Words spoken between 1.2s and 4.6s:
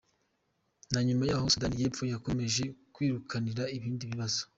yaho Sudan y’Epfo yakomeje kwikururira ibindi bibazo.